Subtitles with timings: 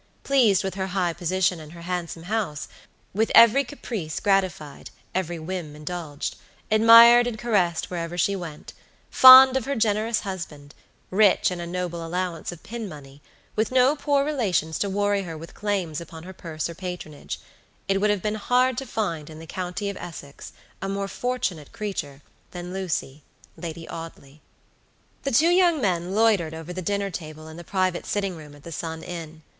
[0.23, 2.67] Pleased with her high position and her handsome house;
[3.13, 6.37] with every caprice gratified, every whim indulged;
[6.71, 8.73] admired and caressed wherever she went;
[9.11, 10.73] fond of her generous husband;
[11.11, 13.21] rich in a noble allowance of pin money;
[13.55, 17.39] with no poor relations to worry her with claims upon her purse or patronage;
[17.87, 21.71] it would have been hard to find in the County of Essex a more fortunate
[21.71, 23.21] creature than Lucy,
[23.55, 24.41] Lady Audley.
[25.21, 28.63] The two young men loitered over the dinner table in the private sitting room at
[28.63, 29.43] the Sun Inn.